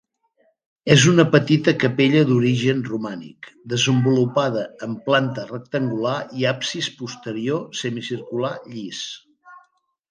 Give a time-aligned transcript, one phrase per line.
[0.93, 9.07] És una petita capella d'origen romànic desenvolupada en planta rectangular i absis posterior semicircular llis.